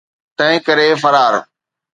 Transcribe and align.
تنهن 0.37 0.55
ڪري 0.65 0.87
فرار. 1.01 1.33